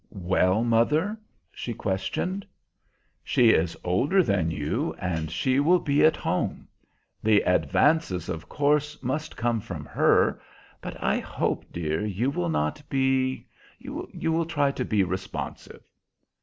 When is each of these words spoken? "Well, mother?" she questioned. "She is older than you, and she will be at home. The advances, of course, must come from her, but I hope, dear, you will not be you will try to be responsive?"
"Well, 0.09 0.63
mother?" 0.63 1.15
she 1.51 1.75
questioned. 1.75 2.43
"She 3.23 3.49
is 3.51 3.77
older 3.83 4.23
than 4.23 4.49
you, 4.49 4.95
and 4.97 5.29
she 5.29 5.59
will 5.59 5.77
be 5.77 6.03
at 6.03 6.15
home. 6.17 6.67
The 7.21 7.41
advances, 7.41 8.27
of 8.27 8.49
course, 8.49 9.03
must 9.03 9.37
come 9.37 9.59
from 9.61 9.85
her, 9.85 10.41
but 10.81 10.99
I 11.03 11.19
hope, 11.19 11.71
dear, 11.71 12.03
you 12.03 12.31
will 12.31 12.49
not 12.49 12.81
be 12.89 13.45
you 13.77 14.31
will 14.31 14.47
try 14.47 14.71
to 14.71 14.83
be 14.83 15.03
responsive?" 15.03 15.83